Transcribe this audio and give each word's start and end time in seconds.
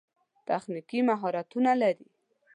تخنیکي 0.47 0.99
مهارتونه 1.09 1.71
لري. 1.81 2.07